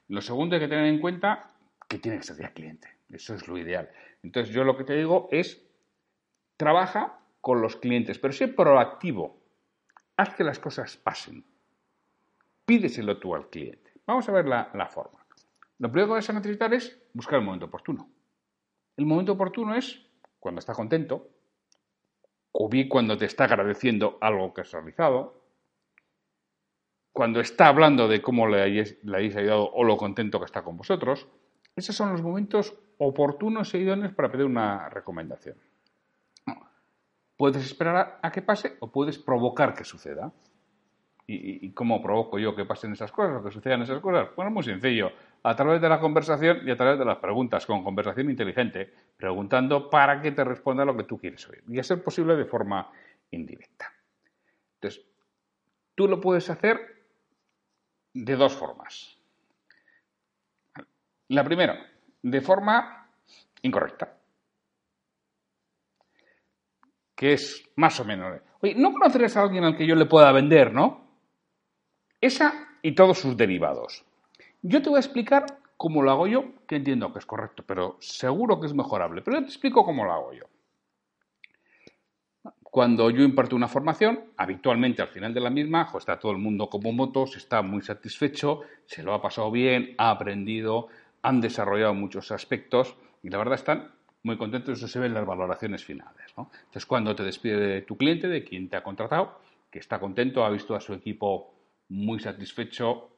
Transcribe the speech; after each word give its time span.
Lo 0.09 0.21
segundo 0.21 0.57
hay 0.57 0.61
que 0.61 0.69
tener 0.69 0.87
en 0.87 1.01
cuenta 1.01 1.51
que 1.89 1.99
tiene 1.99 2.19
que 2.19 2.25
ser 2.25 2.39
ya 2.39 2.53
cliente. 2.53 2.89
Eso 3.11 3.35
es 3.35 3.47
lo 3.49 3.57
ideal. 3.57 3.89
Entonces 4.23 4.55
yo 4.55 4.65
lo 4.65 4.77
que 4.77 4.85
te 4.85 4.95
digo 4.95 5.29
es 5.31 5.64
Trabaja 6.57 7.19
con 7.41 7.61
los 7.61 7.77
clientes, 7.77 8.19
pero 8.19 8.33
sé 8.33 8.49
proactivo. 8.49 9.37
Haz 10.17 10.35
que 10.35 10.45
las 10.45 10.59
cosas 10.59 10.97
pasen. 10.97 11.45
Pídeselo 12.65 13.19
tú 13.19 13.35
al 13.35 13.51
cliente. 13.51 13.93
Vamos 14.07 14.29
a 14.29 14.33
ver 14.33 14.47
la, 14.47 14.89
forma. 14.91 15.27
Lo 15.79 15.91
primero 15.91 16.09
que 16.09 16.15
vas 16.15 16.31
a 16.31 16.35
necesitar 16.35 16.73
es 16.73 16.99
buscar 17.13 17.39
el 17.39 17.45
momento 17.45 17.67
oportuno. 17.67 18.09
El 18.97 19.07
momento 19.07 19.33
oportuno 19.33 19.75
es 19.75 20.07
cuando 20.39 20.61
está 20.61 20.75
contento, 20.75 21.29
o 22.53 22.69
bien 22.69 22.89
cuando 22.89 23.17
te 23.17 23.25
está 23.25 23.45
agradeciendo 23.45 24.19
algo 24.21 24.55
que 24.55 24.61
has 24.61 24.71
realizado, 24.71 25.43
cuando 27.13 27.41
está 27.41 27.69
hablando 27.69 28.09
de 28.09 28.23
cómo 28.23 28.47
le 28.47 28.63
hayáis, 28.63 29.03
le 29.05 29.17
ayudado 29.17 29.71
o 29.73 29.85
lo 29.85 29.97
contento 29.97 30.39
que 30.39 30.47
está 30.47 30.63
con 30.63 30.77
vosotros. 30.77 31.29
Esos 31.77 31.97
son 31.97 32.13
los 32.13 32.23
momentos 32.23 32.75
oportunos 32.99 33.75
e 33.75 33.79
idóneos 33.79 34.13
para 34.13 34.31
pedir 34.31 34.47
una 34.47 34.89
recomendación. 34.89 35.57
Puedes 37.37 37.65
esperar 37.65 38.21
a, 38.23 38.31
que 38.31 38.43
pase 38.43 38.77
o 38.81 38.91
puedes 38.91 39.19
provocar 39.19 39.75
que 39.75 39.85
suceda. 39.85 40.33
¿Y, 41.27 41.73
cómo 41.73 42.03
provoco 42.03 42.39
yo 42.39 42.55
que 42.55 42.67
pasen 42.67 42.93
esas 42.93 43.11
cosas 43.11 43.41
o 43.41 43.45
que 43.45 43.51
sucedan 43.51 43.81
esas 43.81 44.01
cosas? 44.01 44.29
Bueno, 44.37 44.51
muy 44.51 44.63
sencillo. 44.63 45.11
A 45.43 45.57
través 45.57 45.81
de 45.81 45.89
la 45.89 45.99
conversación 45.99 46.69
y 46.69 46.71
a 46.71 46.77
través 46.77 46.99
de 46.99 47.05
las 47.07 47.17
preguntas, 47.17 47.65
con 47.65 47.83
conversación 47.83 48.29
inteligente, 48.29 48.93
preguntando 49.17 49.89
para 49.89 50.21
que 50.21 50.33
te 50.33 50.45
responda 50.45 50.85
lo 50.85 50.95
que 50.97 51.05
tú 51.05 51.19
quieres 51.19 51.49
oír. 51.49 51.65
Y 51.67 51.79
a 51.79 51.83
ser 51.83 52.05
posible 52.05 52.37
de 52.37 52.45
forma 52.45 52.91
indirecta. 53.31 53.91
Entonces, 54.75 55.03
tú 55.95 56.09
lo 56.09 56.21
puedes 56.21 56.51
hacer 56.51 56.79
de 58.13 58.37
dos 58.37 58.55
formas. 58.55 59.19
La 61.29 61.43
primera, 61.43 61.91
de 62.23 62.41
forma 62.43 63.09
incorrecta 63.63 64.19
que 67.25 67.33
es 67.33 67.67
más 67.77 67.99
o 68.01 68.05
menos. 68.05 68.39
Oye, 68.61 68.75
¿no 68.75 68.93
conocerás 68.93 69.35
a 69.39 69.41
alguien 69.41 69.65
al 69.65 69.79
que 69.79 69.87
yo 69.87 69.95
le 69.95 70.05
pueda 70.05 70.31
vender, 70.31 70.75
no? 70.75 71.09
Esa 72.21 72.69
y 72.83 72.93
todos 72.93 73.19
sus 73.19 73.35
derivados. 73.35 74.05
Yo 74.61 74.83
te 74.83 74.91
voy 74.91 74.99
a 74.99 75.01
explicar 75.01 75.47
cómo 75.79 76.03
lo 76.03 76.11
hago 76.11 76.27
yo, 76.27 76.45
que 76.67 76.77
entiendo 76.77 77.15
que 77.15 77.21
es 77.21 77.25
correcto, 77.25 77.65
pero 77.67 77.97
seguro 77.99 78.61
que 78.61 78.67
es 78.67 78.75
mejorable. 78.75 79.23
Pero 79.23 79.39
yo 79.39 79.43
te 79.43 79.49
explico 79.49 79.87
cómo 79.87 80.05
lo 80.05 80.13
hago 80.13 80.35
yo. 80.35 80.45
Cuando 82.63 83.09
yo 83.09 83.23
imparto 83.23 83.57
una 83.57 83.69
formación, 83.69 84.21
habitualmente 84.37 85.01
al 85.01 85.09
final 85.09 85.33
de 85.33 85.41
la 85.41 85.49
misma, 85.49 85.91
está 85.97 86.19
todo 86.19 86.33
el 86.33 86.39
mundo 86.39 86.69
como 86.69 86.93
motos, 86.93 87.39
está 87.39 87.63
muy 87.63 87.81
satisfecho, 87.81 88.65
se 88.85 89.03
lo 89.03 89.15
ha 89.15 89.23
pasado 89.23 89.51
bien, 89.51 89.95
ha 89.97 90.11
aprendido, 90.11 90.89
han 91.23 91.41
desarrollado 91.41 91.95
muchos 91.95 92.31
aspectos 92.33 92.95
y 93.23 93.31
la 93.31 93.39
verdad 93.39 93.55
están 93.55 93.95
muy 94.25 94.37
contentos, 94.37 94.79
eso 94.79 94.89
se 94.89 94.99
ve 94.99 95.07
en 95.07 95.15
las 95.15 95.27
valoraciones 95.27 95.85
finales. 95.85 96.35
Entonces, 96.37 96.87
cuando 96.87 97.15
te 97.15 97.23
despide 97.23 97.59
de 97.59 97.83
tu 97.83 97.97
cliente, 97.97 98.27
de 98.27 98.43
quien 98.43 98.69
te 98.69 98.77
ha 98.77 98.83
contratado, 98.83 99.39
que 99.71 99.79
está 99.79 100.01
contento, 100.01 100.45
ha 100.45 100.51
visto 100.51 100.75
a 100.75 100.81
su 100.81 100.95
equipo 100.95 101.55
muy 101.89 102.19
satisfecho, 102.19 103.11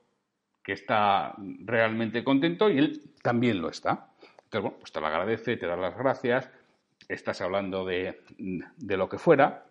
que 0.62 0.72
está 0.72 1.34
realmente 1.64 2.24
contento 2.24 2.68
y 2.68 2.78
él 2.78 3.02
también 3.22 3.62
lo 3.62 3.68
está. 3.68 4.10
Entonces, 4.20 4.62
bueno, 4.62 4.76
pues 4.78 4.92
te 4.92 5.00
lo 5.00 5.06
agradece, 5.06 5.56
te 5.56 5.66
da 5.66 5.76
las 5.76 5.96
gracias, 5.96 6.50
estás 7.08 7.40
hablando 7.40 7.84
de, 7.84 8.20
de 8.76 8.96
lo 8.96 9.08
que 9.08 9.18
fuera. 9.18 9.64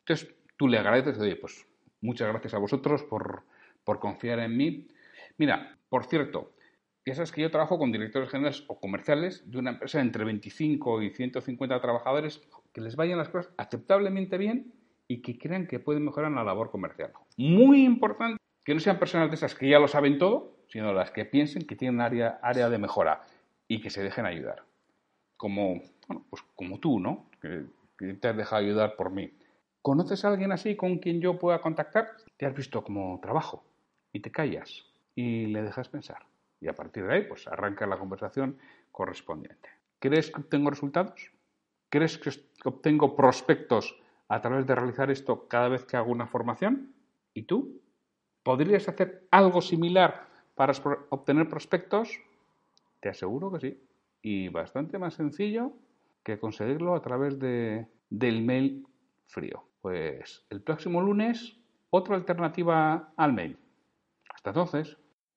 Entonces, 0.00 0.34
tú 0.58 0.68
le 0.68 0.78
agradeces, 0.78 1.18
oye, 1.18 1.36
pues 1.36 1.66
muchas 2.02 2.28
gracias 2.28 2.52
a 2.52 2.58
vosotros 2.58 3.02
por, 3.04 3.42
por 3.84 3.98
confiar 3.98 4.38
en 4.40 4.54
mí. 4.54 4.88
Mira, 5.38 5.78
por 5.88 6.04
cierto, 6.04 6.53
sabes 7.12 7.32
que 7.32 7.42
yo 7.42 7.50
trabajo 7.50 7.78
con 7.78 7.92
directores 7.92 8.30
generales 8.30 8.64
o 8.66 8.80
comerciales 8.80 9.48
de 9.50 9.58
una 9.58 9.70
empresa 9.70 9.98
de 9.98 10.04
entre 10.04 10.24
25 10.24 11.02
y 11.02 11.10
150 11.10 11.80
trabajadores 11.80 12.40
que 12.72 12.80
les 12.80 12.96
vayan 12.96 13.18
las 13.18 13.28
cosas 13.28 13.52
aceptablemente 13.58 14.38
bien 14.38 14.72
y 15.06 15.20
que 15.20 15.36
crean 15.36 15.66
que 15.66 15.80
pueden 15.80 16.04
mejorar 16.04 16.32
la 16.32 16.44
labor 16.44 16.70
comercial. 16.70 17.12
Muy 17.36 17.84
importante 17.84 18.38
que 18.64 18.72
no 18.72 18.80
sean 18.80 18.98
personas 18.98 19.28
de 19.28 19.34
esas 19.34 19.54
que 19.54 19.68
ya 19.68 19.78
lo 19.78 19.86
saben 19.86 20.18
todo, 20.18 20.56
sino 20.68 20.94
las 20.94 21.10
que 21.10 21.26
piensen 21.26 21.66
que 21.66 21.76
tienen 21.76 22.00
área, 22.00 22.38
área 22.42 22.70
de 22.70 22.78
mejora 22.78 23.20
y 23.68 23.82
que 23.82 23.90
se 23.90 24.02
dejen 24.02 24.24
ayudar. 24.24 24.64
Como, 25.36 25.82
pues 26.30 26.42
como 26.54 26.80
tú, 26.80 27.00
¿no? 27.00 27.28
Que 27.40 27.66
te 28.14 28.28
has 28.28 28.36
dejado 28.36 28.62
ayudar 28.62 28.96
por 28.96 29.10
mí. 29.10 29.30
¿Conoces 29.82 30.24
a 30.24 30.28
alguien 30.28 30.52
así 30.52 30.74
con 30.74 30.96
quien 30.98 31.20
yo 31.20 31.38
pueda 31.38 31.60
contactar? 31.60 32.12
Te 32.38 32.46
has 32.46 32.54
visto 32.54 32.82
como 32.82 33.20
trabajo 33.20 33.62
y 34.10 34.20
te 34.20 34.32
callas 34.32 34.86
y 35.14 35.46
le 35.48 35.62
dejas 35.62 35.90
pensar 35.90 36.24
y 36.64 36.68
a 36.68 36.74
partir 36.74 37.06
de 37.06 37.14
ahí 37.14 37.22
pues 37.28 37.46
arranca 37.46 37.86
la 37.86 37.98
conversación 37.98 38.58
correspondiente. 38.90 39.68
¿Crees 39.98 40.30
que 40.30 40.40
obtengo 40.40 40.70
resultados? 40.70 41.30
¿Crees 41.90 42.16
que 42.16 42.30
obtengo 42.64 43.14
prospectos 43.14 43.94
a 44.28 44.40
través 44.40 44.66
de 44.66 44.74
realizar 44.74 45.10
esto 45.10 45.46
cada 45.46 45.68
vez 45.68 45.84
que 45.84 45.98
hago 45.98 46.10
una 46.10 46.26
formación? 46.26 46.94
¿Y 47.34 47.42
tú? 47.42 47.82
¿Podrías 48.42 48.88
hacer 48.88 49.28
algo 49.30 49.60
similar 49.60 50.26
para 50.54 50.72
obtener 51.10 51.48
prospectos? 51.48 52.18
Te 53.00 53.10
aseguro 53.10 53.52
que 53.52 53.60
sí. 53.60 53.86
y 54.22 54.48
bastante 54.48 54.98
más 54.98 55.14
sencillo 55.14 55.72
que 56.22 56.38
conseguirlo 56.38 56.94
a 56.94 57.02
través 57.02 57.38
de, 57.38 57.86
del 58.08 58.42
mail 58.42 58.86
frío. 59.26 59.68
Pues 59.82 60.46
el 60.48 60.62
próximo 60.62 61.02
lunes, 61.02 61.58
otra 61.90 62.16
alternativa 62.16 63.12
al 63.18 63.34
mail. 63.34 63.58
Hasta 64.34 64.50
entonces. 64.50 65.03